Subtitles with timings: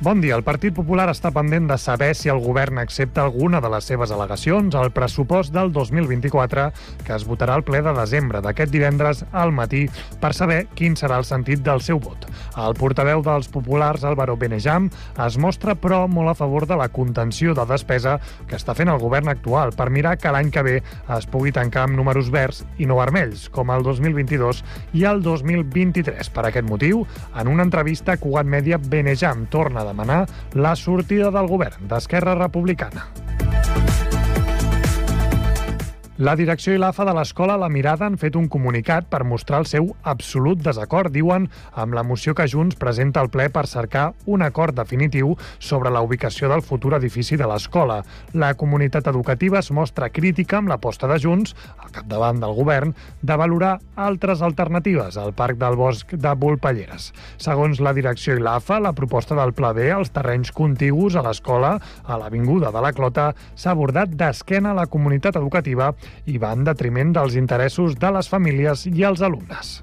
[0.00, 0.36] Bon dia.
[0.38, 4.12] El Partit Popular està pendent de saber si el govern accepta alguna de les seves
[4.14, 6.68] al·legacions al pressupost del 2024
[7.02, 9.88] que es votarà al ple de desembre d'aquest divendres al matí
[10.22, 12.28] per saber quin serà el sentit del seu vot.
[12.54, 14.86] El portaveu dels populars, Álvaro Benejam,
[15.26, 19.02] es mostra però molt a favor de la contenció de despesa que està fent el
[19.02, 22.86] govern actual per mirar que l'any que ve es pugui tancar amb números verds i
[22.86, 24.62] no vermells, com el 2022
[24.94, 26.30] i el 2023.
[26.30, 27.02] Per aquest motiu,
[27.34, 33.08] en una entrevista a Cugat Media, Benejam torna demanar la sortida del govern d'Esquerra Republicana.
[36.18, 39.66] La direcció i l'AFA de l'escola La Mirada han fet un comunicat per mostrar el
[39.70, 41.44] seu absolut desacord, diuen,
[41.78, 46.00] amb la moció que Junts presenta al ple per cercar un acord definitiu sobre la
[46.02, 48.00] ubicació del futur edifici de l'escola.
[48.34, 53.38] La comunitat educativa es mostra crítica amb l'aposta de Junts, al capdavant del govern, de
[53.38, 57.12] valorar altres alternatives al Parc del Bosc de Volpelleres.
[57.38, 61.76] Segons la direcció i l'AFA, la proposta del Pla B als terrenys contigus a l'escola,
[62.02, 65.94] a l'Avinguda de la Clota, s'ha abordat d'esquena a la comunitat educativa
[66.26, 69.78] i va en detriment dels interessos de les famílies i els alumnes.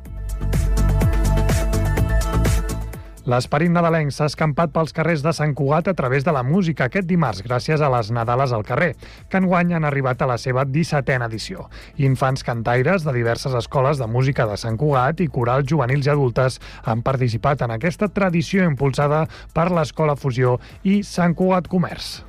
[3.25, 7.07] L'esperit nadalenc s'ha escampat pels carrers de Sant Cugat a través de la música aquest
[7.09, 8.91] dimarts gràcies a les Nadales al carrer,
[9.29, 11.65] que enguany han arribat a la seva 17a edició.
[11.97, 16.61] Infants cantaires de diverses escoles de música de Sant Cugat i corals juvenils i adultes
[16.85, 19.25] han participat en aquesta tradició impulsada
[19.57, 22.19] per l'Escola Fusió i Sant Cugat Comerç.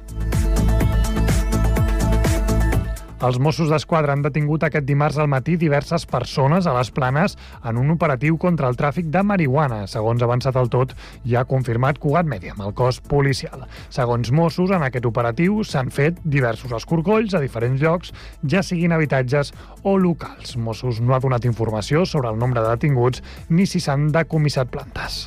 [3.24, 7.78] Els Mossos d'Esquadra han detingut aquest dimarts al matí diverses persones a les planes en
[7.80, 9.86] un operatiu contra el tràfic de marihuana.
[9.88, 10.92] Segons avançat el tot,
[11.24, 13.64] ja ha confirmat Cugat Mèdia amb el cos policial.
[13.88, 18.12] Segons Mossos, en aquest operatiu s'han fet diversos escorcolls a diferents llocs,
[18.44, 20.58] ja siguin habitatges o locals.
[20.60, 25.24] Mossos no ha donat informació sobre el nombre de detinguts ni si s'han decomissat plantes.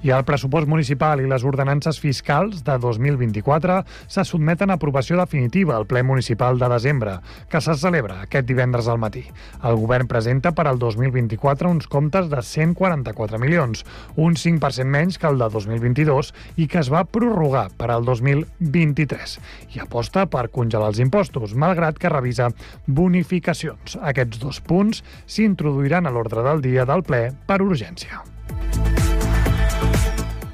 [0.00, 3.74] I el pressupost municipal i les ordenances fiscals de 2024
[4.08, 7.18] se sotmeten a aprovació definitiva al ple municipal de desembre,
[7.52, 9.26] que se celebra aquest divendres al matí.
[9.62, 13.84] El govern presenta per al 2024 uns comptes de 144 milions,
[14.16, 19.36] un 5% menys que el de 2022 i que es va prorrogar per al 2023.
[19.76, 22.48] I aposta per congelar els impostos, malgrat que revisa
[22.86, 24.00] bonificacions.
[24.00, 28.24] Aquests dos punts s'introduiran a l'ordre del dia del ple per urgència.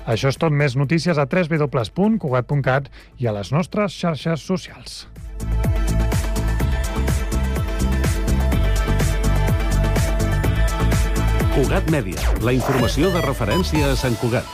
[0.07, 0.55] Això és tot.
[0.55, 5.07] Més notícies a www.cugat.cat i a les nostres xarxes socials.
[11.57, 14.45] Cugat Mèdia, la informació de referència a Sant Cugat.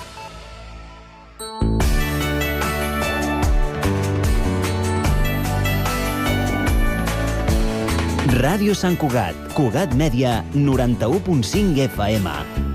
[8.42, 12.71] Ràdio Sant Cugat, Cugat Mèdia, 91.5 FM.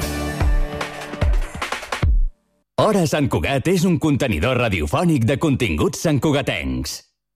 [2.78, 6.92] Hora Sant Cugat és un contenidor radiofònic de continguts santcugatencs.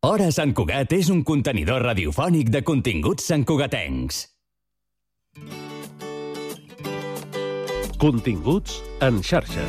[0.05, 4.21] Hora Sant Cugat és un contenidor radiofònic de continguts santcugatencs.
[8.05, 9.65] Continguts en xarxa.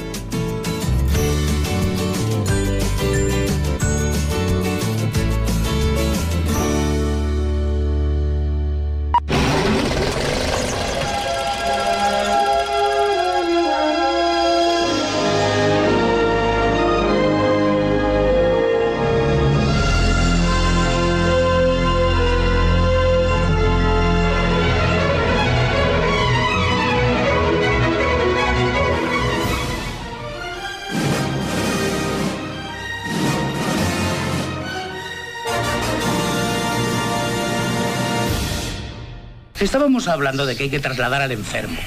[39.72, 41.78] Estábamos hablando de que hay que trasladar al enfermo.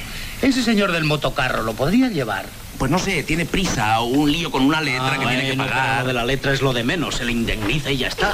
[0.41, 2.47] Ese señor del motocarro, ¿lo podría llevar?
[2.79, 5.55] Pues no sé, tiene prisa o un lío con una letra Ah, que tiene que
[5.55, 6.01] pagar.
[6.01, 8.33] Lo de la letra es lo de menos, se le indemniza y ya está.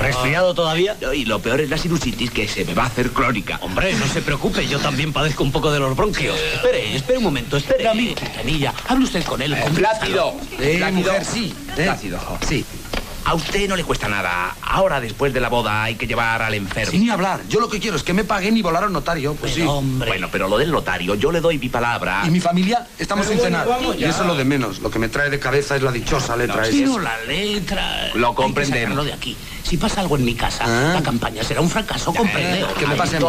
[0.00, 0.94] ¿Resfriado todavía?
[1.16, 3.58] Y lo peor es la sinusitis que se me va a hacer crónica.
[3.60, 6.38] Hombre, no se preocupe, yo también padezco un poco de los bronquios.
[6.54, 7.88] Espere, espere un momento, espere.
[7.88, 9.58] Amigo Quintanilla, hable usted con él.
[9.60, 10.34] con- Plácido.
[10.60, 11.00] Eh, Plácido.
[11.12, 11.52] mujer, sí.
[11.76, 11.82] ¿eh?
[11.82, 12.20] Plácido.
[12.48, 12.64] Sí.
[13.28, 14.56] A usted no le cuesta nada.
[14.62, 16.92] Ahora, después de la boda, hay que llevar al enfermo.
[16.92, 17.42] Sin ni hablar.
[17.46, 19.34] Yo lo que quiero es que me paguen y volar al notario.
[19.34, 19.60] Pues sí.
[19.60, 20.08] Hombre.
[20.08, 22.22] Bueno, pero lo del notario, yo le doy mi palabra.
[22.24, 24.00] Y mi familia estamos Pero sin bueno, cenar.
[24.00, 24.78] Y eso es lo de menos.
[24.78, 26.72] Lo que me trae de cabeza es la dichosa letra esa.
[26.72, 28.10] Pero la letra...
[28.14, 29.04] Lo hay que comprendemos.
[29.04, 29.36] de aquí.
[29.68, 30.94] Si pasa algo en mi casa, Ah.
[30.94, 32.64] la campaña será un fracaso, comprende.
[32.78, 33.20] que me pasen-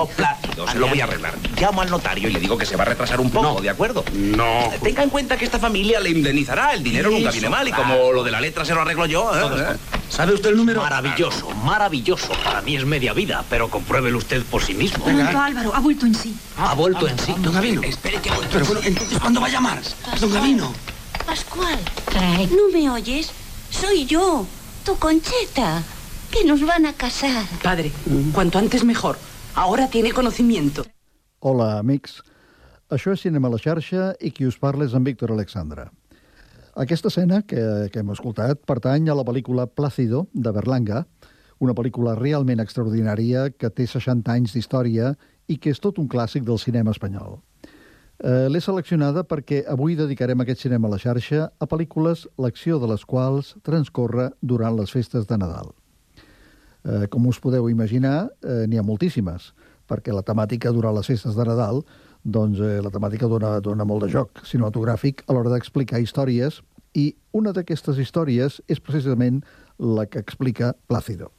[0.72, 1.34] se lo voy a arreglar.
[1.60, 3.60] Llamo al notario y le digo que se va a retrasar un poco, No.
[3.62, 4.06] ¿de acuerdo?
[4.14, 4.72] No.
[4.82, 6.74] Tenga en cuenta que esta familia le indemnizará.
[6.74, 9.32] El dinero nunca viene mal y como lo de la letra se lo arreglo yo,
[9.36, 9.76] ¿eh?
[10.10, 10.82] ¿Sabe usted el número?
[10.82, 12.30] Maravilloso, maravilloso.
[12.44, 15.04] Para mí es media vida, pero compruébelo usted por sí mismo.
[15.04, 16.34] Pronto Álvaro ha vuelto en sí.
[16.58, 17.34] Ha vuelto en sí.
[17.40, 17.84] Don Gavino.
[17.84, 19.80] Espere que Pero bueno, entonces, ¿cuándo va a llamar?
[20.22, 20.74] Don Gavino.
[21.26, 21.78] Pascual,
[22.52, 23.30] ¿no me oyes?
[23.70, 24.46] Soy yo,
[24.86, 25.84] tu Concheta,
[26.32, 27.46] que nos van a casar.
[27.64, 27.92] Padre,
[28.34, 29.18] cuanto antes mejor.
[29.56, 30.84] Ahora tiene conocimiento.
[31.40, 32.22] Hola, amics.
[32.90, 35.92] Això és Cinema a la xarxa i qui us parla és en Víctor Alexandra.
[36.76, 41.04] Aquesta escena que, que hem escoltat pertany a la pel·lícula Plácido, de Berlanga,
[41.60, 45.14] una pel·lícula realment extraordinària que té 60 anys d'història
[45.48, 47.42] i que és tot un clàssic del cinema espanyol.
[48.20, 52.90] Eh, L'he seleccionada perquè avui dedicarem aquest cinema a la xarxa a pel·lícules l'acció de
[52.92, 55.72] les quals transcorre durant les festes de Nadal.
[56.86, 59.54] Eh, com us podeu imaginar, eh, n'hi ha moltíssimes,
[59.90, 61.82] perquè la temàtica durant les festes de Nadal,
[62.24, 66.62] doncs eh, la temàtica dona, dona molt de joc cinematogràfic a l'hora d'explicar històries,
[66.96, 69.44] i una d'aquestes històries és precisament
[69.78, 71.32] la que explica Plácido.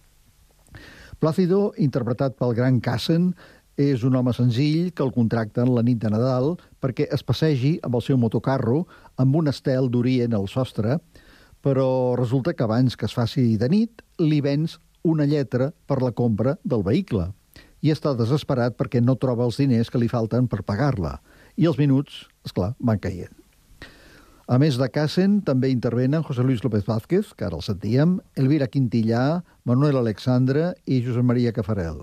[1.18, 3.32] Plácido, interpretat pel gran Cassen,
[3.80, 6.54] és un home senzill que el contracten la nit de Nadal
[6.84, 8.84] perquè es passegi amb el seu motocarro
[9.16, 10.98] amb un estel d'orient al sostre,
[11.64, 16.12] però resulta que abans que es faci de nit li vens una lletra per la
[16.12, 17.30] compra del vehicle
[17.80, 21.18] i està desesperat perquè no troba els diners que li falten per pagar-la.
[21.56, 23.32] I els minuts, és clar, van caient.
[24.50, 28.66] A més de Cassen, també intervenen José Luis López Vázquez, que ara el sentíem, Elvira
[28.66, 32.00] Quintillà, Manuel Alexandre i Josep Maria Cafarel.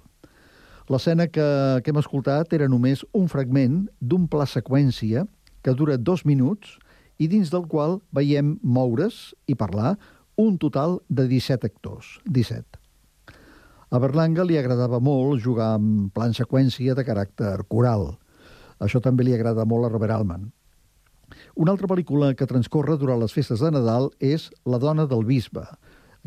[0.88, 1.44] L'escena que,
[1.84, 5.26] que hem escoltat era només un fragment d'un pla seqüència
[5.62, 6.78] que dura dos minuts
[7.20, 9.98] i dins del qual veiem moure's i parlar
[10.40, 12.22] un total de 17 actors.
[12.24, 12.77] 17.
[13.88, 18.18] A Berlanga li agradava molt jugar amb plan seqüència de caràcter coral.
[18.84, 20.50] Això també li agrada molt a Robert Altman.
[21.56, 25.64] Una altra pel·lícula que transcorre durant les festes de Nadal és La dona del bisbe.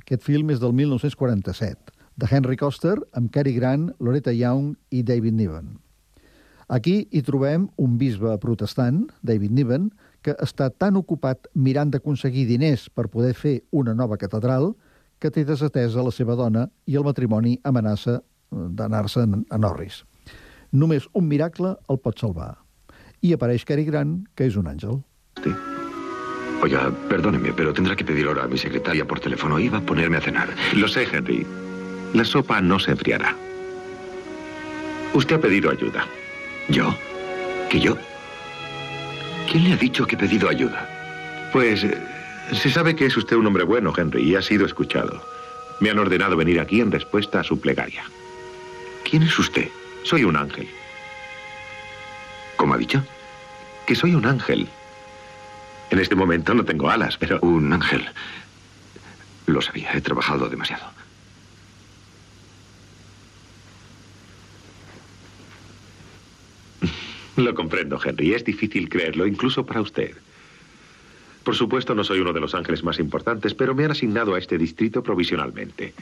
[0.01, 5.37] Aquest film és del 1947, de Henry Koster, amb Cary Grant, Loretta Young i David
[5.37, 5.77] Niven.
[6.73, 9.91] Aquí hi trobem un bisbe protestant, David Niven,
[10.25, 14.73] que està tan ocupat mirant d'aconseguir diners per poder fer una nova catedral
[15.21, 20.03] que té desatesa la seva dona i el matrimoni amenaça eh, d'anar-se'n a Norris.
[20.73, 22.55] Només un miracle el pot salvar.
[23.23, 25.03] I apareix Cary Grant, que és un àngel.
[26.63, 29.59] Oiga, perdóneme, pero tendrá que pedir hora a mi secretaria por teléfono.
[29.59, 30.49] Iba a ponerme a cenar.
[30.75, 31.47] Lo sé, Henry.
[32.13, 33.35] La sopa no se enfriará.
[35.15, 36.05] Usted ha pedido ayuda.
[36.69, 36.95] ¿Yo?
[37.71, 37.97] ¿Que yo?
[39.51, 40.87] ¿Quién le ha dicho que he pedido ayuda?
[41.53, 41.99] Pues eh,
[42.53, 45.23] se sabe que es usted un hombre bueno, Henry, y ha sido escuchado.
[45.81, 48.05] Me han ordenado venir aquí en respuesta a su plegaria.
[49.09, 49.69] ¿Quién es usted?
[50.03, 50.69] Soy un ángel.
[52.57, 53.05] ¿Cómo ha dicho?
[53.87, 54.69] Que soy un ángel.
[55.91, 57.41] En este momento no tengo alas, pero...
[57.41, 58.07] Un ángel.
[59.47, 60.85] Lo sabía, he trabajado demasiado.
[67.37, 68.35] Lo comprendo, Henry.
[68.35, 70.15] Es difícil creerlo, incluso para usted.
[71.45, 74.39] Por supuesto, no soy uno de los ángeles más importantes, pero me han asignado a
[74.39, 75.95] este distrito provisionalmente.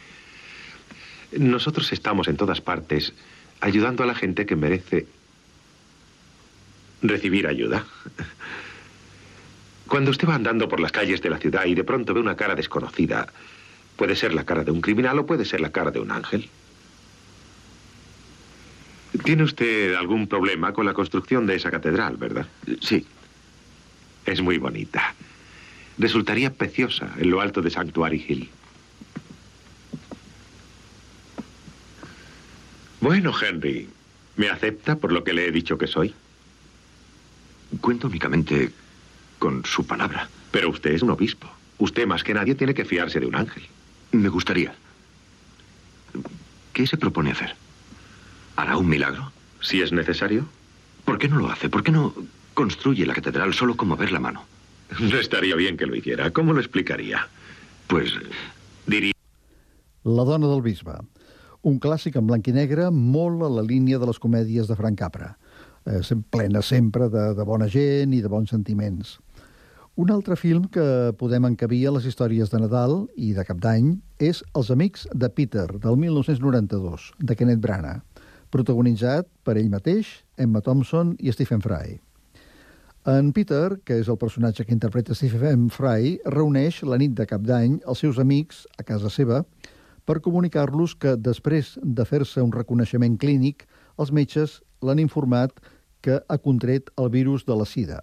[1.39, 3.13] Nosotros estamos en todas partes
[3.61, 5.07] ayudando a la gente que merece
[7.03, 7.85] recibir ayuda.
[9.87, 12.37] Cuando usted va andando por las calles de la ciudad y de pronto ve una
[12.37, 13.29] cara desconocida,
[13.97, 16.49] puede ser la cara de un criminal o puede ser la cara de un ángel.
[19.25, 22.47] ¿Tiene usted algún problema con la construcción de esa catedral, verdad?
[22.81, 23.07] Sí.
[24.27, 25.15] Es muy bonita.
[25.99, 28.49] Resultaría preciosa en lo alto de Sanctuary Hill.
[33.01, 33.89] Bueno, Henry,
[34.37, 36.15] ¿me acepta por lo que le he dicho que soy?
[37.81, 38.73] Cuento únicamente
[39.39, 40.29] con su palabra.
[40.51, 41.49] Pero usted es un obispo.
[41.79, 43.65] Usted más que nadie tiene que fiarse de un ángel.
[44.13, 44.75] Me gustaría.
[46.73, 47.55] ¿Qué se propone hacer?
[48.57, 49.33] ¿Hará un milagro?
[49.61, 50.49] Si es necesario.
[51.05, 51.69] ¿Por qué no lo hace?
[51.69, 52.15] ¿Por qué no
[52.55, 54.45] construye la catedral solo con mover la mano?
[55.01, 56.31] No estaría bien que lo hiciera.
[56.31, 57.29] ¿Cómo lo explicaría?
[57.87, 58.13] Pues
[58.87, 59.13] diría...
[60.05, 60.97] La dona del bisbe.
[61.63, 64.99] Un clàssic en blanc i negre molt a la línia de les comèdies de Frank
[64.99, 65.35] Capra.
[65.85, 69.19] Eh, plena sempre de, de bona gent i de bons sentiments.
[69.99, 73.97] Un altre film que podem encabir a les històries de Nadal i de Cap d'Any
[74.23, 78.23] és Els amics de Peter, del 1992, de Kenneth Branagh,
[78.55, 81.99] protagonitzat per ell mateix, Emma Thompson i Stephen Fry.
[83.09, 87.41] En Peter, que és el personatge que interpreta Stephen Fry, reuneix la nit de Cap
[87.41, 89.39] d'Any els seus amics a casa seva
[90.05, 93.65] per comunicar-los que després de fer-se un reconeixement clínic,
[93.97, 95.57] els metges l'han informat
[96.05, 98.03] que ha contret el virus de la sida.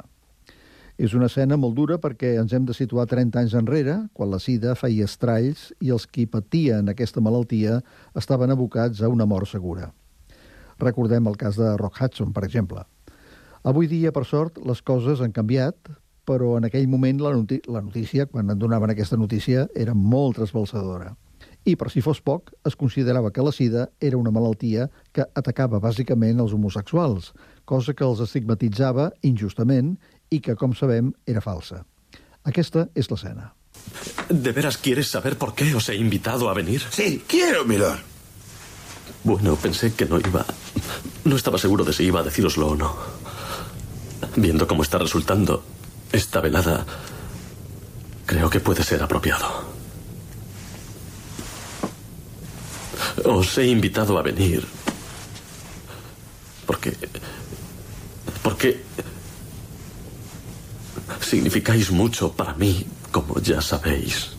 [0.98, 4.42] És una escena molt dura perquè ens hem de situar 30 anys enrere, quan la
[4.42, 7.78] sida feia estralls i els qui patien aquesta malaltia
[8.18, 9.92] estaven abocats a una mort segura.
[10.82, 12.88] Recordem el cas de Rock Hudson, per exemple.
[13.66, 15.90] Avui dia, per sort, les coses han canviat,
[16.26, 20.38] però en aquell moment la, noti la notícia, quan en donaven aquesta notícia, era molt
[20.38, 21.16] trasbalsadora.
[21.66, 25.82] I, per si fos poc, es considerava que la sida era una malaltia que atacava
[25.82, 27.32] bàsicament els homosexuals,
[27.66, 29.96] cosa que els estigmatitzava injustament
[30.30, 31.82] i que, com sabem, era falsa.
[32.46, 33.50] Aquesta és l'escena.
[34.30, 36.86] ¿De veras quieres saber por qué os he invitado a venir?
[36.92, 38.06] Sí, quiero, milord.
[39.24, 40.46] Bueno, pensé que no iba...
[41.26, 43.25] No estaba seguro de si iba a decíroslo o no.
[44.36, 45.64] Viendo cómo está resultando
[46.12, 46.86] esta velada,
[48.26, 49.76] creo que puede ser apropiado.
[53.26, 54.66] Os he invitado a venir
[56.66, 56.98] porque...
[58.44, 58.84] Porque
[61.22, 64.32] significáis mucho para mí, como ya sabéis.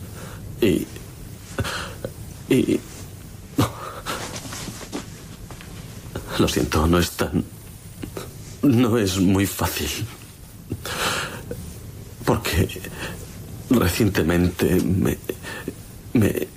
[0.61, 0.87] Y...
[2.49, 2.79] Y...
[6.39, 7.43] Lo siento, no es tan...
[8.67, 9.89] No es muy fácil.
[12.25, 12.67] Porque
[13.69, 15.17] recientemente me...
[16.13, 16.47] me...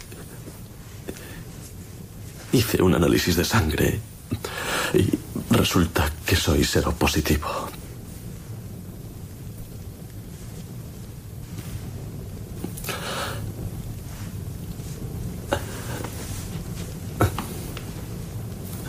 [2.53, 4.01] Hice un análisis de sangre
[4.93, 7.71] y resulta que soy seropositivo.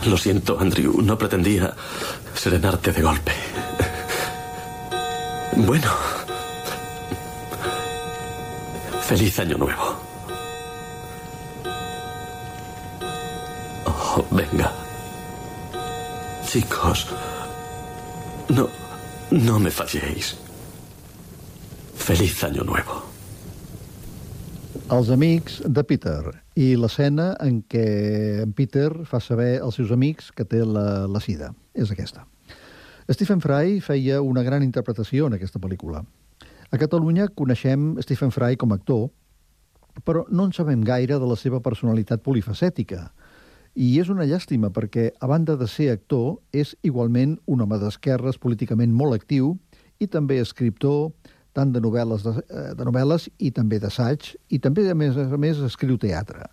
[0.06, 1.00] Lo siento, Andrew.
[1.00, 1.76] No pretendía
[2.42, 3.32] serenarte de golpe.
[5.58, 5.92] Bueno.
[9.00, 9.94] Feliz año nuevo.
[13.84, 14.72] Oh, venga.
[16.44, 17.06] Chicos.
[18.48, 18.68] No.
[19.30, 20.36] No me falléis.
[21.94, 23.04] Feliz año nuevo.
[24.90, 27.86] Els amics de Peter i l'escena en què
[28.42, 31.54] en Peter fa saber als seus amics que té la, la sida.
[31.72, 32.26] És aquesta.
[33.12, 36.04] Stephen Fry feia una gran interpretació en aquesta pel·lícula.
[36.72, 39.10] A Catalunya coneixem Stephen Fry com a actor,
[40.06, 43.10] però no en sabem gaire de la seva personalitat polifacètica.
[43.74, 48.38] I és una llàstima perquè, a banda de ser actor, és igualment un home d'esquerres
[48.40, 49.54] políticament molt actiu
[50.00, 51.10] i també escriptor,
[51.52, 55.36] tant de novel·les, de, eh, de novel·les i també d'assaig, i també, a més a
[55.36, 56.48] més, escriu teatre.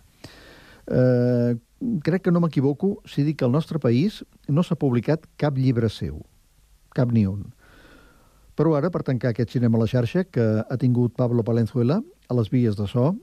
[0.90, 1.56] Eh,
[2.04, 5.88] crec que no m'equivoco si dic que al nostre país no s'ha publicat cap llibre
[5.88, 6.20] seu,
[6.96, 7.48] cap ni un.
[8.58, 12.36] Però ara, per tancar aquest cinema a la xarxa que ha tingut Pablo Palenzuela a
[12.36, 13.14] les vies de so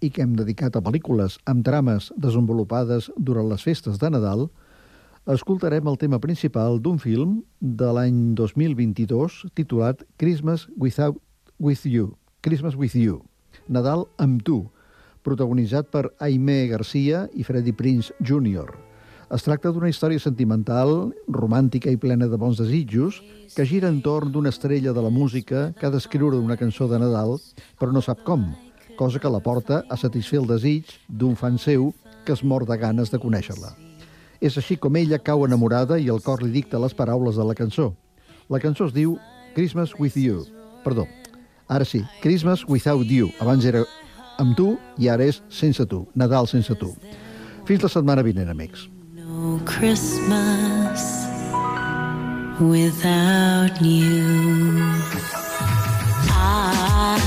[0.00, 4.46] i que hem dedicat a pel·lícules amb trames desenvolupades durant les festes de Nadal,
[5.26, 11.18] escoltarem el tema principal d'un film de l'any 2022 titulat Christmas Without
[11.58, 13.22] With You, Christmas With You,
[13.68, 14.62] Nadal amb tu,
[15.26, 18.85] protagonitzat per Aimé Garcia i Freddie Prince Jr.
[19.26, 23.18] Es tracta d'una història sentimental, romàntica i plena de bons desitjos,
[23.56, 27.34] que gira entorn d'una estrella de la música que ha d'escriure una cançó de Nadal,
[27.80, 28.44] però no sap com,
[28.94, 31.90] cosa que la porta a satisfer el desig d'un fan seu
[32.24, 33.74] que es mor de ganes de conèixer-la.
[34.38, 37.58] És així com ella cau enamorada i el cor li dicta les paraules de la
[37.58, 37.96] cançó.
[38.46, 39.18] La cançó es diu
[39.58, 40.44] Christmas with You.
[40.84, 41.08] Perdó,
[41.66, 43.32] ara sí, Christmas without you.
[43.40, 43.82] Abans era
[44.38, 46.94] amb tu i ara és sense tu, Nadal sense tu.
[47.66, 48.86] Fins la setmana vinent, amics.
[49.36, 51.26] No Christmas
[52.58, 54.78] without you.
[56.30, 57.18] I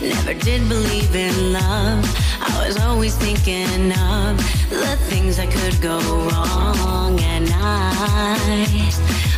[0.00, 2.04] never did believe in love.
[2.40, 4.38] I was always thinking of
[4.70, 8.34] the things that could go wrong, and I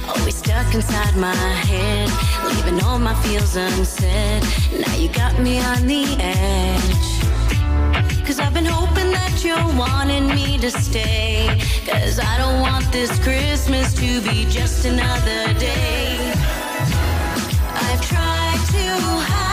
[0.09, 2.09] always stuck inside my head,
[2.55, 4.43] leaving all my feels unsaid.
[4.81, 7.26] Now you got me on the edge.
[8.27, 11.47] Cause I've been hoping that you're wanting me to stay.
[11.87, 16.33] Cause I don't want this Christmas to be just another day.
[17.73, 18.87] I've tried to
[19.31, 19.46] hide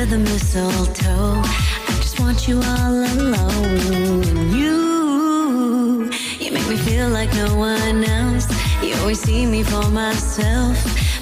[0.00, 1.42] under the mistletoe.
[1.44, 4.24] I just want you all alone.
[4.38, 8.46] And you, you make me feel like no one else.
[8.82, 10.76] You always see me for myself,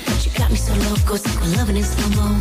[0.05, 2.39] but you got me so loco, sick of loving in slow mo.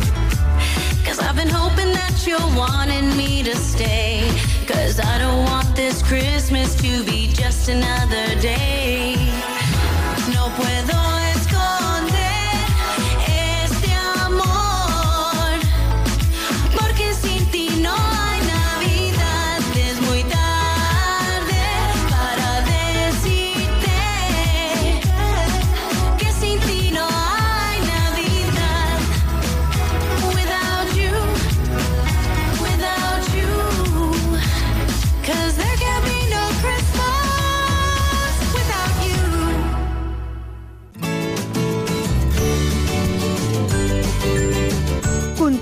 [1.04, 4.30] Cause I've been hoping that you're wanting me to stay.
[4.66, 9.16] Cause I don't want this Christmas to be just another day.
[10.34, 11.17] No puedo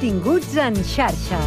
[0.07, 1.39] Continguts en xarxa.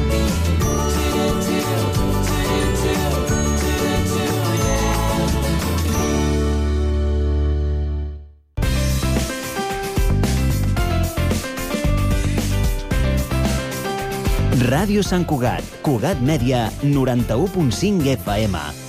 [14.67, 18.88] Ràdio Sant Cugat, Cugat Mèdia, 91.5 FM.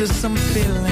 [0.00, 0.89] Just some feeling.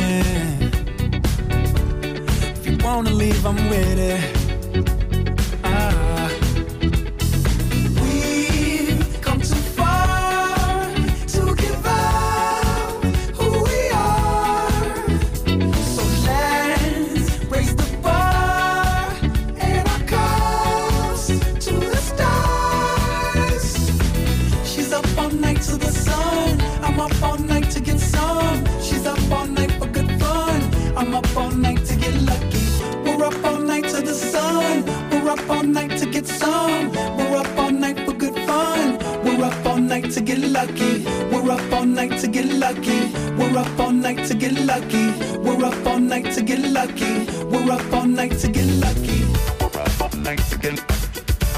[42.68, 43.12] lucky.
[43.38, 45.12] We're up all night to get lucky.
[45.38, 47.26] We're up all night to get lucky.
[47.44, 49.24] We're up all night to get lucky.
[49.60, 50.78] We're up all night to get.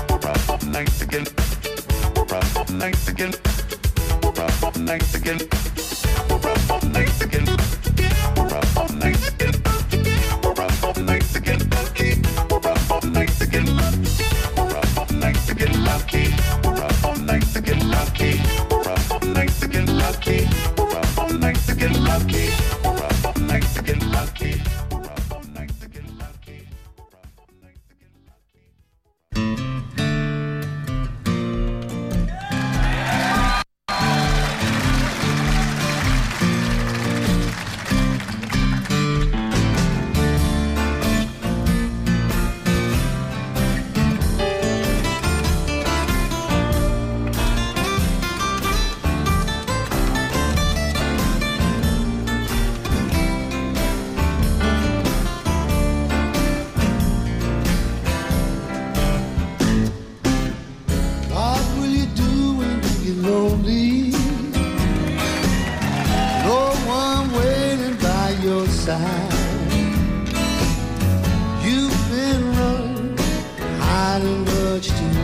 [0.08, 1.26] We're up all night to get.
[2.16, 3.32] We're up all night to get.
[4.22, 5.69] We're up all night to get.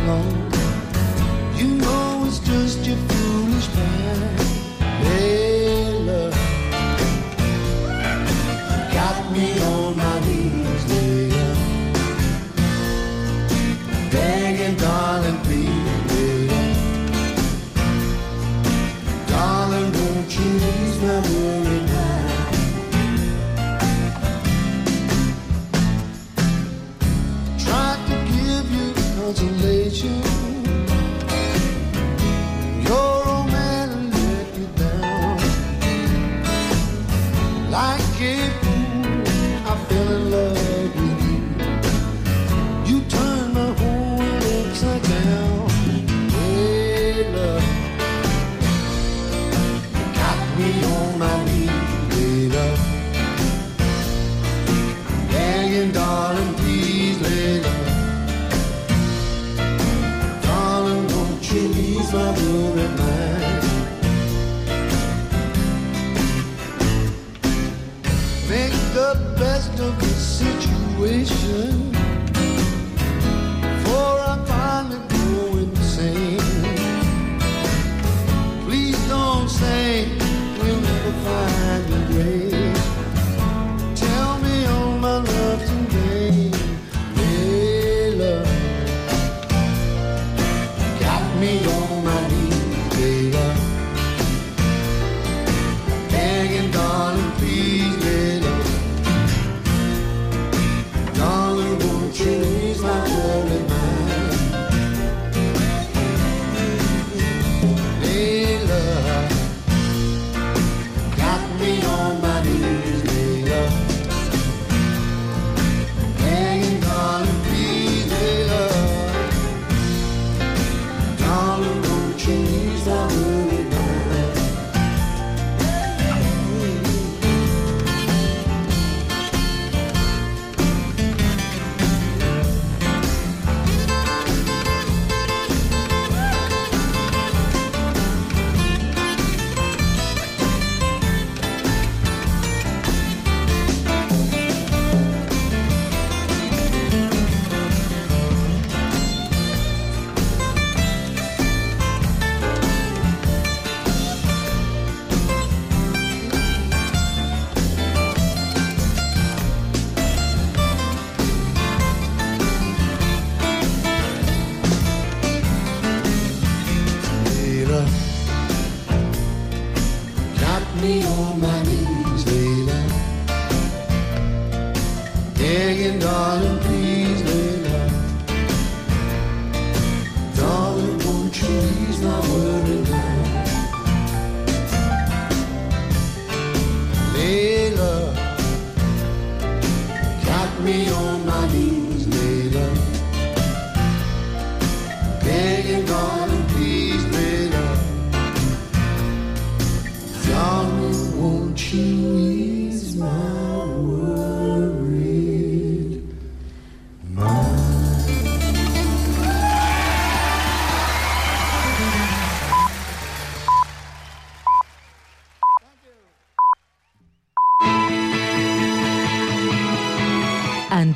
[0.07, 0.46] alone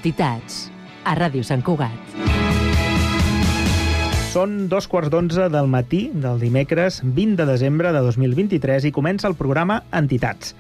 [0.01, 0.71] Entitats.
[1.05, 2.15] A Ràdio Sant Cugat.
[4.33, 9.29] Són dos quarts d'onze del matí del dimecres 20 de desembre de 2023 i comença
[9.29, 10.55] el programa Entitats.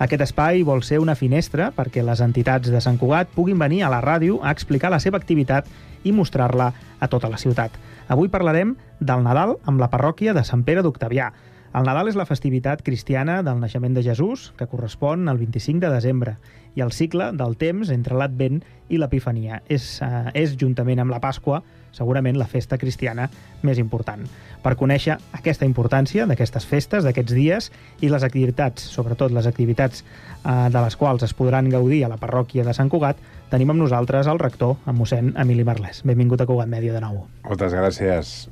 [0.00, 3.92] Aquest espai vol ser una finestra perquè les entitats de Sant Cugat puguin venir a
[3.92, 5.68] la ràdio a explicar la seva activitat
[6.08, 7.76] i mostrar-la a tota la ciutat.
[8.08, 11.34] Avui parlarem del Nadal amb la parròquia de Sant Pere d'Octavià.
[11.76, 15.90] El Nadal és la festivitat cristiana del naixement de Jesús, que correspon al 25 de
[15.92, 16.32] desembre,
[16.72, 19.58] i el cicle del temps entre l'Advent i l'Epifania.
[19.68, 21.58] És, eh, és, juntament amb la Pasqua,
[21.92, 23.28] segurament la festa cristiana
[23.60, 24.22] més important.
[24.62, 27.68] Per conèixer aquesta importància d'aquestes festes, d'aquests dies,
[28.00, 32.16] i les activitats, sobretot les activitats eh, de les quals es podran gaudir a la
[32.16, 36.06] parròquia de Sant Cugat, tenim amb nosaltres el rector, en mossèn Emili Merlès.
[36.08, 37.26] Benvingut a Cugat Mèdia de nou.
[37.44, 38.48] Moltes gràcies.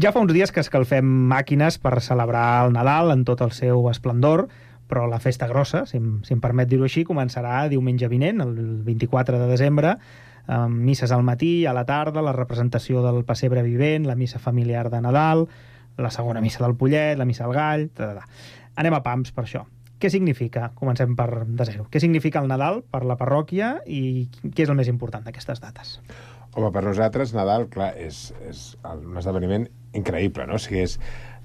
[0.00, 3.88] Ja fa uns dies que escalfem màquines per celebrar el Nadal en tot el seu
[3.90, 4.46] esplendor,
[4.88, 8.54] però la festa grossa, si em, si em permet dir-ho així, començarà diumenge vinent, el
[8.86, 9.96] 24 de desembre,
[10.46, 14.88] amb misses al matí, a la tarda, la representació del pessebre vivent, la missa familiar
[14.88, 15.44] de Nadal,
[16.00, 17.88] la segona missa del Pollet, la missa del Gall...
[17.92, 18.58] Ta, ta, ta.
[18.80, 19.66] Anem a pams per això.
[20.00, 20.70] Què significa?
[20.78, 21.90] Comencem per de zero.
[21.92, 25.98] Què significa el Nadal per la parròquia i què és el més important d'aquestes dates?
[26.56, 30.58] Home, per nosaltres Nadal, clar, és, és un esdeveniment increïble, no?
[30.58, 30.96] O sigui, és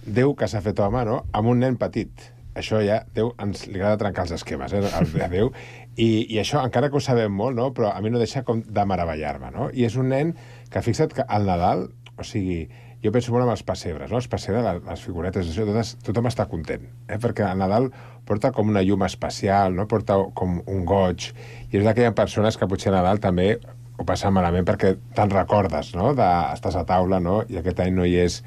[0.06, 2.28] Déu que s'ha fet home, no?, amb un nen petit.
[2.58, 5.52] Això ja, Déu ens li agrada trencar els esquemes, eh, de Déu.
[5.96, 8.62] I, I això, encara que ho sabem molt, no?, però a mi no deixa com
[8.66, 9.70] de meravellar-me, no?
[9.74, 10.34] I és un nen
[10.70, 11.88] que, fixa't que al Nadal,
[12.18, 12.66] o sigui,
[13.06, 14.18] jo penso molt en els pessebres, no?
[14.18, 17.20] Els pessebres, les, figuretes, això, totes, tothom està content, eh?
[17.22, 17.92] perquè el Nadal
[18.26, 19.86] porta com una llum especial, no?
[19.92, 21.30] porta com un goig,
[21.70, 23.52] i és d'aquelles persones que potser a Nadal també
[23.98, 26.14] ho passen malament perquè te'n recordes, no?
[26.18, 27.42] De, estàs a taula, no?
[27.50, 28.42] I aquest any no hi és.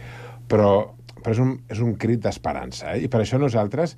[0.48, 0.70] Però,
[1.22, 3.04] però és, un, és un crit d'esperança, eh?
[3.06, 3.96] I per això nosaltres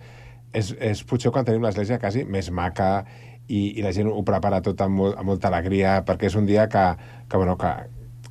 [0.53, 2.91] és, és potser quan tenim l'església quasi més maca
[3.51, 6.47] i, i la gent ho prepara tot amb, molt, amb molta alegria perquè és un
[6.47, 6.85] dia que,
[7.27, 7.73] que, bueno, que,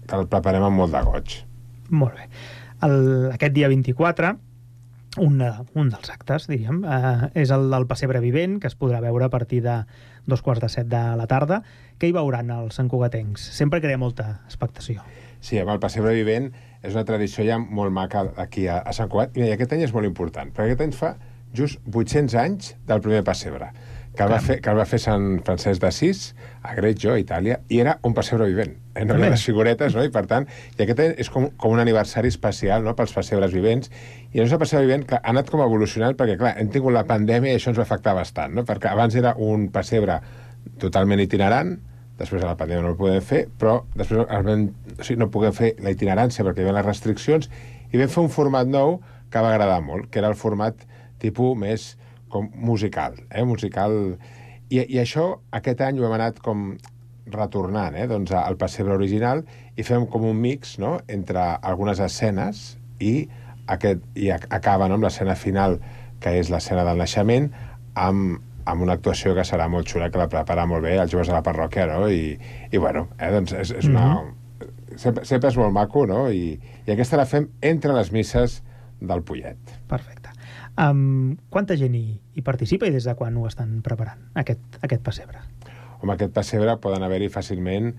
[0.05, 1.39] que el preparem amb molt de goig.
[1.89, 2.29] Molt bé.
[2.86, 2.99] El,
[3.34, 4.32] aquest dia 24,
[5.19, 9.27] un, un dels actes, diríem, eh, és el del pessebre vivent, que es podrà veure
[9.27, 9.82] a partir de
[10.27, 11.62] dos quarts de set de la tarda.
[11.99, 13.49] Què hi veuran els santcugatencs?
[13.55, 15.03] Sempre crea molta expectació.
[15.39, 16.49] Sí, amb el pessebre vivent
[16.84, 19.38] és una tradició ja molt maca aquí a, a Sant Cugat.
[19.39, 21.13] I aquest any és molt important, perquè aquest any fa
[21.55, 23.71] just 800 anys del primer pessebre,
[24.19, 26.34] que el, va fer, que el va fer Sant Francesc d'Assís,
[26.67, 28.73] a Greggio, a Itàlia, i era un pessebre vivent.
[28.91, 29.05] Eh?
[29.08, 30.03] No hi ha les figuretes, no?
[30.03, 30.43] I per tant,
[30.75, 32.91] i aquest és com, com un aniversari especial no?
[32.97, 33.88] pels pessebres vivents,
[34.34, 37.05] i el nostre pessebre vivent que ha anat com evolucionant, perquè clar, hem tingut la
[37.08, 38.65] pandèmia i això ens va afectar bastant, no?
[38.67, 40.19] perquè abans era un pessebre
[40.84, 41.71] totalment itinerant,
[42.19, 45.55] després de la pandèmia no el podem fer, però després vam, o sigui, no puguem
[45.55, 47.47] fer la itinerància perquè hi havia les restriccions,
[47.88, 48.97] i vam fer un format nou
[49.32, 50.84] que va agradar molt, que era el format
[51.23, 51.93] tipus més
[52.30, 53.44] com musical, eh?
[53.44, 54.18] musical...
[54.70, 56.76] I, I això, aquest any ho hem anat com
[57.34, 58.06] retornant, eh?
[58.10, 59.42] doncs al pessebre original
[59.78, 61.00] i fem com un mix no?
[61.10, 62.62] entre algunes escenes
[63.02, 63.30] i,
[63.70, 65.00] aquest, i acaba no?
[65.00, 65.80] amb l'escena final,
[66.22, 67.50] que és l'escena del naixement,
[67.98, 68.39] amb,
[68.70, 71.38] amb una actuació que serà molt xula, que la prepara molt bé els joves de
[71.38, 72.10] la parròquia, no?
[72.10, 72.36] I,
[72.72, 74.06] i bueno, eh, doncs és, és una...
[74.06, 74.98] Mm -hmm.
[74.98, 76.30] sempre, sempre és molt maco, no?
[76.32, 78.63] I, I aquesta la fem entre les misses
[79.00, 79.58] del Pollet.
[79.88, 80.30] Perfecte.
[80.80, 85.04] Um, quanta gent hi, hi participa i des de quan ho estan preparant, aquest, aquest
[85.04, 85.42] pessebre?
[86.00, 87.92] Home, aquest pessebre poden haver-hi fàcilment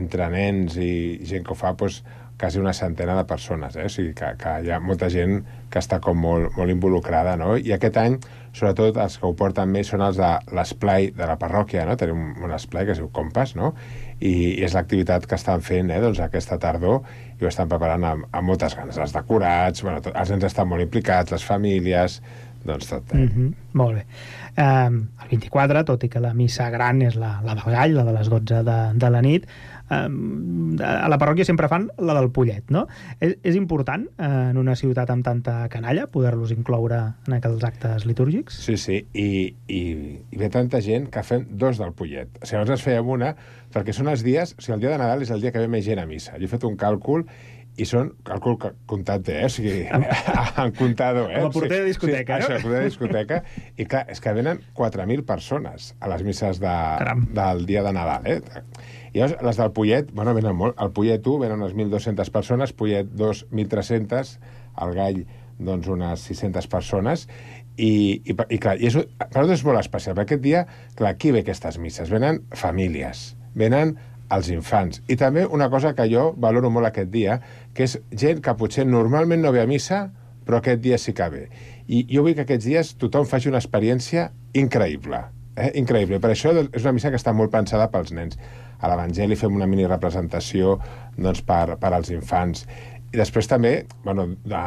[0.00, 2.00] entre nens i gent que ho fa doncs,
[2.40, 3.84] quasi una centena de persones, eh?
[3.86, 7.52] o sigui que, que hi ha molta gent que està com molt, molt involucrada, no?
[7.54, 8.16] I aquest any,
[8.56, 11.94] sobretot, els que ho porten més són els de l'esplai de la parròquia, no?
[12.00, 13.74] Tenim un esplai que es diu Compas, no?
[14.22, 17.02] I, és l'activitat que estan fent eh, doncs, aquesta tardor
[17.40, 19.00] i ho estan preparant amb, amb moltes ganes.
[19.02, 22.20] Els decorats, bueno, tot, els nens estan molt implicats, les famílies,
[22.64, 23.14] doncs tot.
[23.14, 23.18] Eh?
[23.18, 23.54] Mm -hmm.
[23.72, 24.04] Molt bé.
[24.62, 28.04] Um, el 24, tot i que la missa gran és la, la del gall, la
[28.04, 29.46] de les 12 de, de la nit,
[29.90, 32.86] a la parròquia sempre fan la del pollet, no?
[33.20, 38.06] És, és important uh, en una ciutat amb tanta canalla poder-los incloure en aquells actes
[38.08, 38.60] litúrgics?
[38.64, 39.28] Sí, sí, i,
[39.68, 39.82] i,
[40.32, 42.30] i ve tanta gent que fem dos del pollet.
[42.40, 43.32] O sigui, abans ens fèiem una,
[43.72, 44.56] perquè són els dies...
[44.56, 46.36] O sigui, el dia de Nadal és el dia que ve més gent a missa.
[46.38, 47.26] Jo he fet un càlcul
[47.80, 48.58] i són, càlcul
[48.90, 49.44] comptat, eh?
[49.46, 49.86] O sigui,
[50.62, 51.40] en comptador, eh?
[51.40, 52.56] A porter de discoteca, sí, no?
[52.56, 53.38] Això, porter de discoteca.
[53.80, 56.74] I clar, és que venen 4.000 persones a les misses de,
[57.32, 58.40] del dia de Nadal, eh?
[59.12, 60.76] I llavors, les del Pollet, bueno, venen molt.
[60.80, 64.36] El Pollet 1 venen unes 1.200 persones, Pollet 2, 1.300,
[64.84, 65.24] el Gall,
[65.62, 67.26] doncs, unes 600 persones,
[67.76, 70.64] i, i, i clar, i és, per nosaltres és molt especial, perquè aquest dia,
[70.98, 72.12] clar, qui ve aquestes misses?
[72.12, 73.96] Venen famílies, venen
[74.32, 75.02] als infants.
[75.12, 77.38] I també una cosa que jo valoro molt aquest dia,
[77.76, 80.06] que és gent que potser normalment no ve a missa,
[80.46, 81.44] però aquest dia sí que ve.
[81.86, 85.20] I jo vull que aquests dies tothom faci una experiència increïble.
[85.56, 85.72] Eh?
[85.80, 86.20] Increïble.
[86.22, 88.38] Per això és una missa que està molt pensada pels nens.
[88.82, 90.78] A l'Evangeli fem una mini representació
[91.16, 92.64] doncs, per, per als infants.
[93.12, 94.62] I després també, bueno, de,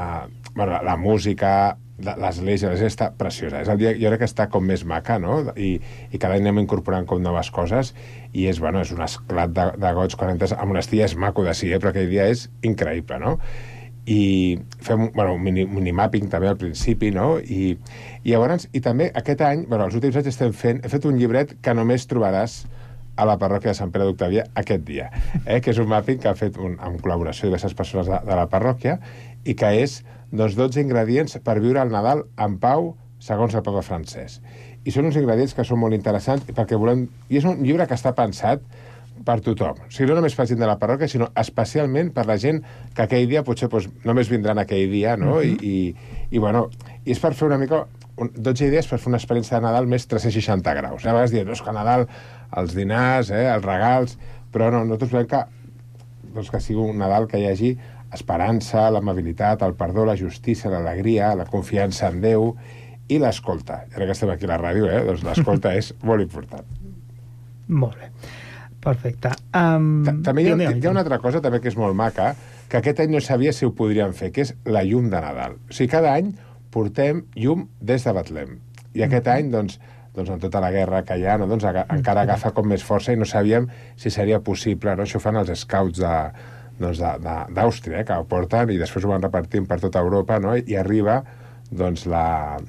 [0.53, 1.49] bueno la, la música,
[1.97, 3.63] l'església, l'església està preciosa.
[3.63, 5.41] És el dia, jo crec que està com més maca, no?
[5.57, 5.75] I,
[6.11, 7.95] i cada any anem incorporant com noves coses
[8.35, 11.45] i és, bueno, és un esclat de, de goig quan entres al monestir, és maco
[11.45, 11.79] de si, eh?
[11.79, 13.37] però aquell dia és increïble, no?
[14.05, 17.39] i fem bueno, un mini, minimapping també al principi, no?
[17.39, 17.71] I,
[18.21, 21.17] i llavors, i també aquest any, bueno, els últims anys estem fent, he fet un
[21.17, 22.59] llibret que només trobaràs
[23.15, 25.07] a la parròquia de Sant Pere d'Octavia aquest dia,
[25.45, 25.61] eh?
[25.63, 28.37] que és un mapping que ha fet un, amb col·laboració de diverses persones de, de
[28.37, 28.99] la parròquia
[29.45, 32.91] i que és doncs, 12 ingredients per viure el Nadal en pau
[33.25, 34.39] segons el papa francès.
[34.85, 37.07] I són uns ingredients que són molt interessants perquè volem...
[37.29, 38.61] I és un llibre que està pensat
[39.25, 39.79] per tothom.
[39.87, 42.61] O sigui, no només per gent de la parròquia, sinó especialment per la gent
[42.95, 45.39] que aquell dia potser doncs, només vindran aquell dia, no?
[45.39, 45.57] Mhm.
[45.61, 46.67] I, i, I, bueno,
[47.03, 47.85] i és per fer una mica...
[48.15, 51.03] Un, 12 idees per fer una experiència de Nadal més 360 graus.
[51.03, 52.05] A vegades diem, no, és que Nadal
[52.61, 54.17] els dinars, eh, els regals...
[54.55, 55.41] Però no, nosaltres volem que,
[56.31, 57.73] doncs, que sigui un Nadal que hi hagi
[58.15, 62.53] esperança, l'amabilitat, el perdó, la justícia, l'alegria, la confiança en Déu
[63.09, 63.83] i l'escolta.
[63.89, 66.65] I ara que estem aquí a la ràdio, eh, doncs l'escolta és molt important.
[67.67, 68.09] Molt bé.
[68.85, 69.31] Perfecte.
[69.57, 71.95] Um, Ta- També hi ha, digue'm, hi ha una altra cosa també que és molt
[71.97, 72.35] maca,
[72.69, 75.55] que aquest any no sabia si ho podríem fer, que és la llum de Nadal.
[75.69, 76.31] O sigui, cada any
[76.73, 78.57] portem llum des de Betlem.
[78.93, 79.79] I aquest any, doncs,
[80.15, 82.83] doncs amb tota la guerra que hi ha, no, doncs, aga encara agafa com més
[82.85, 83.65] força i no sabíem
[83.97, 84.93] si seria possible.
[84.95, 85.03] No?
[85.07, 86.13] Això ho fan els scouts de,
[86.79, 87.01] doncs,
[87.57, 90.53] d'Àustria, eh, que ho porten i després ho van repartint per tota Europa no?
[90.57, 91.23] i arriba
[91.71, 92.59] doncs, la,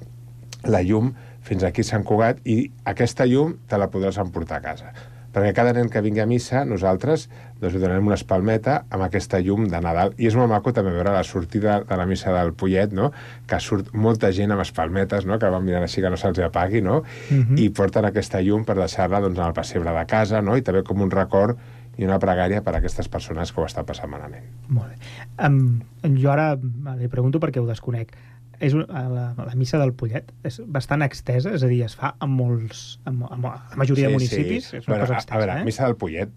[0.68, 1.12] la llum
[1.46, 4.94] fins aquí a Sant Cugat i aquesta llum te la podràs emportar a casa.
[5.36, 7.26] Perquè cada nen que vingui a missa, nosaltres
[7.60, 10.14] doncs, li donarem una espalmeta amb aquesta llum de Nadal.
[10.16, 13.10] I és molt maco també veure la sortida de la missa del Pollet, no?
[13.46, 15.36] que surt molta gent amb espalmetes, no?
[15.38, 17.02] que van mirant així que no se'ls apagui, no?
[17.28, 17.58] Mhm.
[17.60, 20.56] i porten aquesta llum per deixar-la doncs, al pessebre de casa, no?
[20.56, 21.60] i també com un record
[21.96, 24.44] i una pregària per a aquestes persones que ho estan passant malament.
[24.68, 25.12] Molt bé.
[25.46, 25.82] Um,
[26.16, 28.12] jo ara li pregunto perquè ho desconec.
[28.60, 31.82] És un, a la, a la missa del Pollet és bastant extesa, és a dir,
[31.84, 35.16] es fa en molts, en, en la majoria de municipis, és una Bueno, cosa a,
[35.16, 35.64] a extensa, veure, eh?
[35.64, 36.30] missa del Pollet...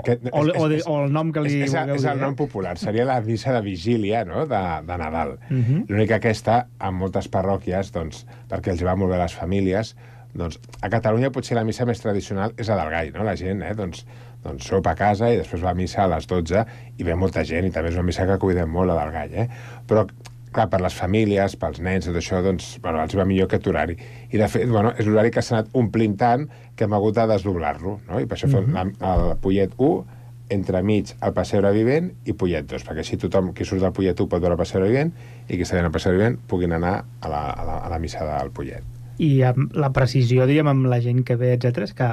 [0.00, 2.32] Aquest, O- o de- o el nom que li és, és, vulgueu és el nom
[2.32, 2.38] eh?
[2.42, 4.46] popular, seria la missa de vigília no?
[4.46, 5.36] de, de Nadal.
[5.50, 5.84] Mhm.
[5.88, 9.94] L'únic que aquesta, en moltes parròquies, doncs, perquè els va molt bé a les famílies,
[10.34, 13.24] doncs, a Catalunya potser la missa més tradicional és la del gall, no?
[13.28, 14.06] La gent, eh, doncs,
[14.42, 16.64] doncs sopa a casa i després va a missa a les 12
[16.98, 19.34] i ve molta gent i també és una missa que cuidem molt, la del gall,
[19.44, 19.48] eh?
[19.86, 20.06] Però
[20.52, 23.96] clar, per les famílies, pels nens, tot això, doncs, bueno, els va millor aquest horari.
[24.30, 27.26] I, de fet, bueno, és l'horari que s'ha anat omplint tant que hem hagut de
[27.26, 28.20] desdoblar-lo, no?
[28.20, 28.96] I per això fem Mhm.
[29.00, 30.04] la- el Pollet 1,
[30.52, 34.28] entremig el Passebre Vivent i Pollet 2, perquè així tothom qui surt del Pollet 1
[34.28, 35.12] pot veure el Passebre Vivent
[35.48, 37.98] i qui està veient el Passebre Vivent puguin anar a la, a la, a la
[37.98, 38.82] missa del Pollet.
[39.20, 42.12] I amb la precisió, diguem, amb la gent que ve, etc és que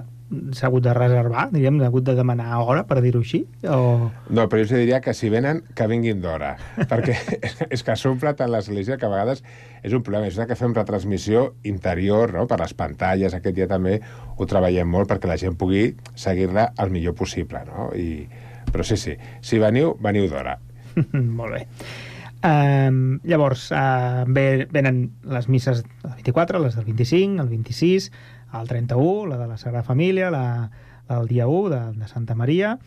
[0.54, 4.10] s'ha hagut de reservar, diguem, s'ha hagut de demanar hora, per dir-ho així, o...
[4.30, 6.52] No, però jo us diria que si venen, que vinguin d'hora,
[6.92, 7.16] perquè
[7.74, 9.42] és que s'omple tant l'església que a vegades
[9.82, 10.30] és un problema.
[10.30, 13.98] És que fem retransmissió interior, no?, per les pantalles, aquest dia també
[14.38, 17.90] ho treballem molt perquè la gent pugui seguir-la el millor possible, no?
[17.98, 18.28] I...
[18.70, 20.60] Però sí, sí, si veniu, veniu d'hora.
[21.40, 21.64] Molt bé.
[22.40, 28.12] Um, llavors, uh, ve, venen les misses del 24, les del 25, el 26,
[28.60, 30.72] el 31, la de la Sagrada Família, la,
[31.10, 32.78] la del dia 1 de, de Santa Maria.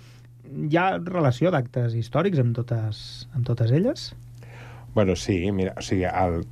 [0.49, 3.03] Hi ha relació d'actes històrics amb totes,
[3.37, 4.13] amb totes elles?
[4.95, 6.47] Bueno, sí, mira, o sigui, el...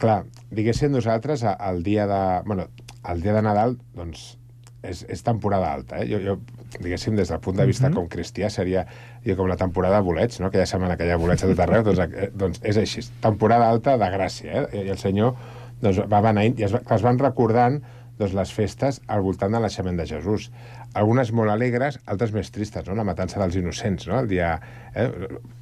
[0.00, 0.22] clar,
[0.52, 2.22] diguéssim nosaltres, el dia de...
[2.46, 2.68] Bueno,
[3.08, 4.34] el dia de Nadal, doncs,
[4.82, 6.08] és, és temporada alta, eh?
[6.12, 7.94] Jo, jo, diguéssim, des del punt de vista Mhm.
[7.94, 8.86] com cristià, seria
[9.24, 10.46] jo, com la temporada de bolets, no?
[10.46, 13.00] Aquella setmana que hi ha bolets a tot arreu, doncs, eh, doncs és així.
[13.20, 14.84] Temporada alta de gràcia, eh?
[14.84, 15.34] I el Senyor
[15.80, 17.80] doncs, va beneint, i es, va, es van recordant
[18.18, 20.50] doncs, les festes al voltant de l'aixement de Jesús.
[20.94, 22.94] Algunes molt alegres, altres més tristes, no?
[22.96, 24.18] La matança dels innocents, no?
[24.22, 24.54] El dia...
[24.94, 25.08] Eh?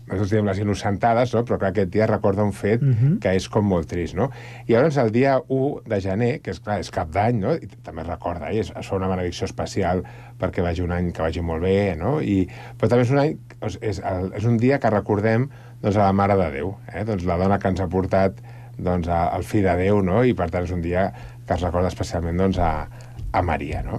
[0.06, 1.40] Nosaltres diem les innocentades, no?
[1.42, 3.16] però clar, aquest dia recorda un fet Mhm.
[3.18, 4.28] que és com molt trist, no?
[4.68, 7.54] I llavors el dia 1 de gener, que és clar, és cap d'any, no?
[7.58, 10.04] I també recorda, i es, fa una benedicció especial
[10.38, 12.20] perquè vagi un any que vagi molt bé, no?
[12.22, 12.46] I,
[12.78, 13.34] però també és un any,
[13.66, 15.50] és, és, el, és un dia que recordem
[15.82, 17.02] doncs, a la Mare de Déu, eh?
[17.04, 18.38] doncs la dona que ens ha portat
[18.78, 20.22] doncs, a, el fill de Déu, no?
[20.22, 21.08] I per tant és un dia
[21.48, 22.86] que es recorda especialment doncs, a,
[23.32, 23.98] a Maria, no?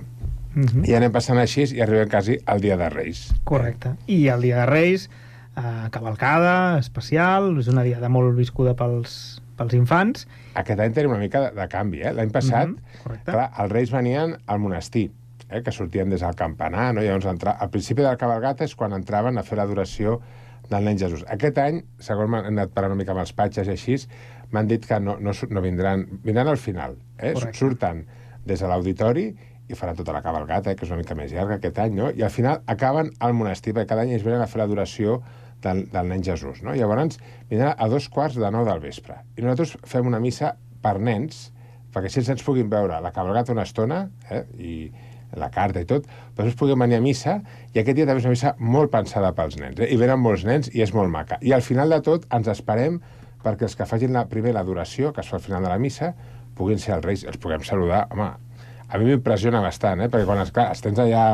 [0.57, 0.85] Mhm.
[0.89, 3.27] I anem passant així i arribem quasi al dia de Reis.
[3.45, 3.93] Correcte.
[4.09, 5.09] I el dia de Reis,
[5.55, 10.25] eh, cavalcada, especial, és una diada molt viscuda pels, pels infants.
[10.57, 12.13] Aquest any tenim una mica de, de canvi, eh?
[12.13, 13.31] L'any passat, Mhm, correcte.
[13.31, 15.11] clar, els reis venien al monestir,
[15.49, 15.61] eh?
[15.63, 17.01] que sortien des del campanar, no?
[17.01, 17.51] Llavors entra...
[17.51, 20.21] al principi del cabalgat és quan entraven a fer l'adoració
[20.69, 21.23] del nen Jesús.
[21.29, 23.95] Aquest any, segons m'han anat parlant una mica amb els patges i així,
[24.51, 26.97] m'han dit que no, no, no vindran, vindran al final.
[27.19, 27.33] Eh?
[27.33, 27.57] Correcte.
[27.57, 28.05] Surten
[28.45, 29.35] des de l'auditori
[29.67, 32.11] i faran tota la cabalgata, que és una mica més llarga aquest any, no?
[32.15, 35.19] I al final acaben al monestir, perquè cada any ells venen a fer l'adoració
[35.63, 36.61] del, del nen Jesús.
[36.63, 36.75] No?
[36.77, 39.19] Llavors, vindrà a dos quarts de nou del vespre.
[39.35, 40.53] I nosaltres fem una missa
[40.83, 41.49] per nens,
[41.93, 44.77] perquè si els nens puguin veure la cabalgata una estona, eh, i
[45.35, 47.41] la carta i tot, però després puguem venir a missa,
[47.73, 49.89] i aquest dia també és una missa molt pensada pels nens, eh?
[49.91, 51.39] i venen molts nens i és molt maca.
[51.43, 53.01] I al final de tot ens esperem
[53.43, 56.13] perquè els que facin la, primer l'adoració, que es fa al final de la missa,
[56.57, 58.05] puguin ser els reis, els puguem saludar.
[58.13, 58.31] Home,
[58.87, 60.11] a mi m'impressiona bastant, eh?
[60.11, 61.25] perquè quan es, clar, es tens allà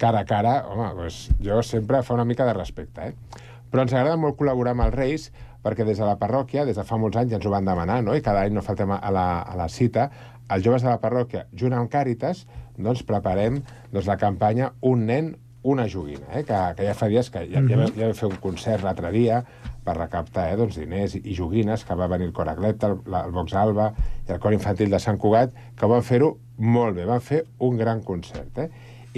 [0.00, 3.08] cara a cara, home, doncs jo sempre fa una mica de respecte.
[3.12, 3.40] Eh?
[3.72, 5.30] Però ens agrada molt col·laborar amb els reis
[5.62, 8.00] perquè des de la parròquia, des de fa molts anys, ja ens ho van demanar,
[8.02, 8.16] no?
[8.18, 10.08] i cada any no faltem a la, a la cita,
[10.50, 12.44] els joves de la parròquia, junt amb Càritas,
[12.76, 13.60] doncs preparem
[13.92, 15.32] doncs, la campanya Un nen,
[15.62, 16.42] una joguina, eh?
[16.42, 19.12] que, que ja fa dies que ja, ja, vam, ja vam fer un concert l'altre
[19.14, 19.44] dia
[19.84, 23.34] per recaptar eh, doncs, diners i, joguines, que va venir el Cor Agleta, el, el
[23.34, 23.90] Vox Alba
[24.28, 27.76] i el Cor Infantil de Sant Cugat, que van fer-ho molt bé, van fer un
[27.80, 28.62] gran concert.
[28.62, 28.68] Eh?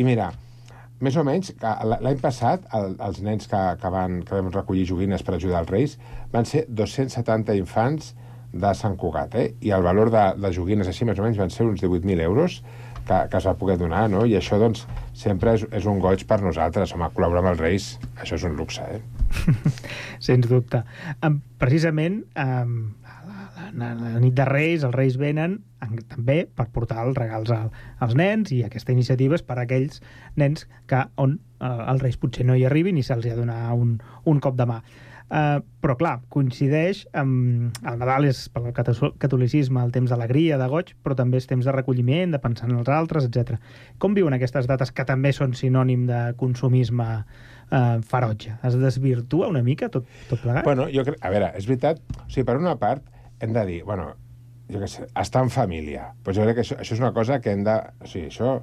[0.01, 0.31] I mira,
[1.05, 5.25] més o menys, l'any passat, el, els nens que, que, van, que vam recollir joguines
[5.27, 5.97] per ajudar els Reis
[6.33, 8.15] van ser 270 infants
[8.55, 9.49] de Sant Cugat, eh?
[9.67, 12.61] i el valor de, de joguines així, més o menys, van ser uns 18.000 euros
[13.05, 14.23] que, que es va poder donar, no?
[14.25, 16.93] I això, doncs, sempre és, és un goig per nosaltres.
[16.95, 17.89] Home, col·laborar amb els Reis,
[18.21, 19.01] això és un luxe, eh?
[20.27, 20.83] Sens dubte.
[21.63, 27.17] Precisament, la, la, la nit de Reis, els Reis venen en, també per portar els
[27.19, 27.71] regals al,
[28.05, 30.03] als nens i aquesta iniciativa és per a aquells
[30.41, 33.75] nens que on uh, els Reis potser no hi arribin i se'ls ha de donar
[33.75, 33.99] un,
[34.31, 34.81] un cop de mà.
[35.35, 37.75] Uh, però clar, coincideix amb...
[37.83, 38.75] El Nadal és per al
[39.19, 42.77] catolicisme el temps d'alegria, de goig, però també és temps de recolliment, de pensar en
[42.79, 43.59] els altres, etc.
[43.99, 48.55] Com viuen aquestes dates que també són sinònim de consumisme eh, ferotge?
[48.63, 50.63] Es desvirtua una mica tot, tot plegat?
[50.69, 51.19] Bueno, jo crec...
[51.19, 51.99] A veure, és veritat...
[52.15, 53.03] O sigui, per una part,
[53.43, 54.13] hem de dir, bueno,
[54.71, 56.13] jo què sé, estar en família.
[56.23, 57.81] Pues jo crec que això, això és una cosa que hem de...
[57.99, 58.61] O sigui, això,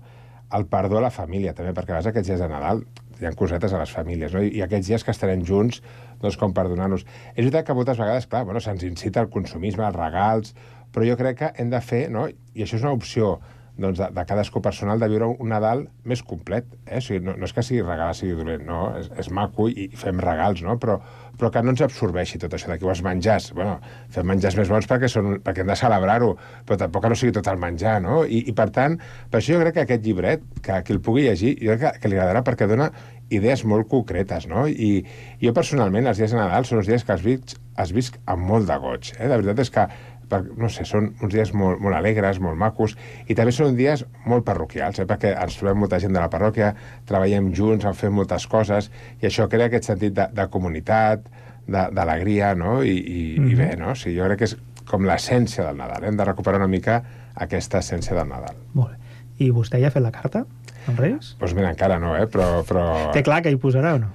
[0.56, 2.86] el perdó a la família, també, perquè a vegades aquests dies de Nadal
[3.22, 4.42] hi ha cosetes a les famílies, no?
[4.44, 5.82] I, i aquests dies que estarem junts,
[6.22, 7.06] doncs com perdonar-nos.
[7.36, 10.56] És veritat que moltes vegades, clar, bueno, se'ns incita al consumisme, als regals,
[10.92, 12.28] però jo crec que hem de fer, no?
[12.28, 13.36] i això és una opció
[13.78, 16.68] doncs, de, de cadascú personal, de viure un Nadal més complet.
[16.86, 17.00] Eh?
[17.00, 18.82] O sigui, no, no és que sigui regalar sigui dolent, no?
[19.00, 20.78] És, és maco i, i fem regals, no?
[20.82, 20.98] Però,
[21.40, 23.52] però que no ens absorbeixi tot això d'aquí, els menjars.
[23.58, 23.78] Bueno,
[24.14, 26.36] fem menjars més bons perquè, són, perquè hem de celebrar-ho,
[26.68, 28.22] però tampoc no sigui tot el menjar, no?
[28.26, 29.00] I, I, per tant,
[29.32, 32.04] per això jo crec que aquest llibret, que qui el pugui llegir, jo crec que,
[32.04, 32.92] que li agradarà perquè dona
[33.32, 34.68] idees molt concretes, no?
[34.68, 35.06] I
[35.42, 38.44] jo personalment, els dies de Nadal són uns dies que els visc, els visc amb
[38.50, 39.14] molt de goig.
[39.18, 39.30] Eh?
[39.32, 39.88] La veritat és que
[40.32, 42.96] per, no sé, són uns dies molt, molt alegres, molt macos,
[43.28, 45.08] i també són dies molt parroquials, eh?
[45.10, 46.74] perquè ens trobem molta gent de la parròquia,
[47.10, 51.28] treballem junts, en fem moltes coses, i això crea aquest sentit de, de comunitat,
[51.72, 52.82] d'alegria, no?
[52.84, 53.52] I, i, mm -hmm.
[53.52, 53.92] i bé, no?
[53.92, 57.04] O sigui, jo crec que és com l'essència del Nadal, hem de recuperar una mica
[57.36, 58.56] aquesta essència del Nadal.
[58.74, 58.98] Molt bé.
[59.46, 60.46] I vostè ja ha fet la carta,
[60.88, 61.36] als Reis?
[61.40, 62.28] Doncs mira, encara no, eh?
[62.28, 62.64] però...
[62.68, 63.12] però...
[63.14, 64.12] Té clar que hi posarà o no?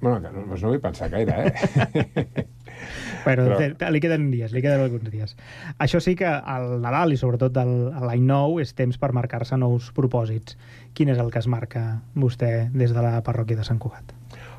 [0.00, 2.44] Bueno, doncs no vull pensar gaire, eh?
[3.24, 5.36] Però, Però- li queden dies, li queden alguns dies.
[5.78, 9.90] Això sí que al Nadal i sobretot a l'any nou és temps per marcar-se nous
[9.96, 10.58] propòsits.
[10.94, 14.14] Quin és el que es marca vostè des de la parròquia de Sant Cugat?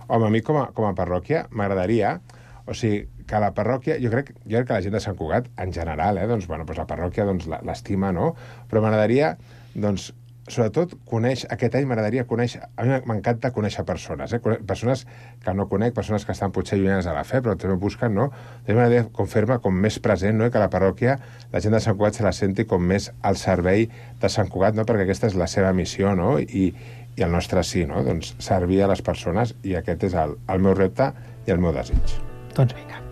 [0.07, 2.19] Home, a mi com a, com a parròquia m'agradaria,
[2.65, 5.49] o sigui, que la parròquia, jo crec, jo crec que la gent de Sant Cugat,
[5.61, 8.31] en general, eh, doncs, bueno, doncs la parròquia doncs, l'estima, no?
[8.69, 9.35] Però m'agradaria,
[9.75, 10.09] doncs,
[10.53, 14.39] sobretot, conèixer, aquest any m'agradaria conèixer, a mi m'encanta conèixer persones, eh?
[14.41, 15.05] Persones
[15.43, 18.29] que no conec, persones que estan potser llunyanes a la fe, però també busquen, no?
[18.65, 20.49] També m'agradaria com fer-me com més present, no?
[20.51, 21.17] Que la parròquia,
[21.53, 23.89] la gent de Sant Cugat se la senti com més al servei
[24.21, 24.85] de Sant Cugat, no?
[24.89, 26.37] Perquè aquesta és la seva missió, no?
[26.39, 26.69] I,
[27.15, 28.03] i el nostre sí, no?
[28.05, 31.11] Doncs servir a les persones i aquest és el, el meu repte
[31.47, 32.17] i el meu desig.
[32.55, 33.03] Doncs vinga.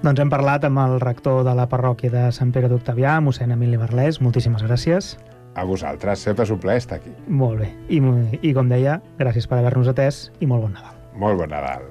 [0.00, 3.76] Doncs hem parlat amb el rector de la parròquia de Sant Pere d'Octavià, mossèn Emili
[3.76, 4.22] Barlès.
[4.24, 5.18] Moltíssimes gràcies.
[5.54, 7.14] A vosaltres, sempre és un plaer estar aquí.
[7.26, 7.70] Molt bé.
[7.90, 8.02] I,
[8.42, 11.00] i com deia, gràcies per haver-nos atès i molt bon Nadal.
[11.18, 11.90] Molt bon Nadal.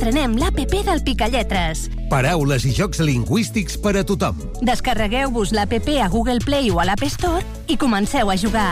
[0.00, 1.82] Estrenem l'APP del Picalletres.
[2.08, 4.38] Paraules i jocs lingüístics per a tothom.
[4.64, 8.70] Descarregueu-vos l'APP a Google Play o a l'App Store i comenceu a jugar.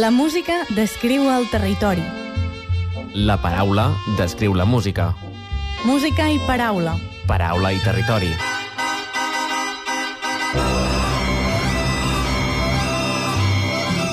[0.00, 2.06] La música descriu el territori.
[3.12, 5.10] La paraula descriu la música.
[5.84, 6.96] Música i paraula.
[7.28, 8.32] Paraula i territori.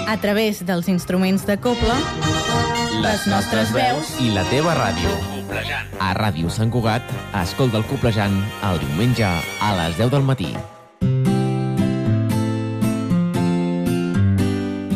[0.08, 1.96] A través dels instruments de coble,
[3.04, 5.12] les nostres veus i la teva ràdio.
[6.00, 7.12] A Ràdio Sant Cugat,
[7.44, 8.40] escolta el Coplejant
[8.72, 10.54] el diumenge a les 10 del matí.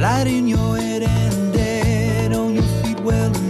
[0.00, 3.49] light in your head and dead on your feet well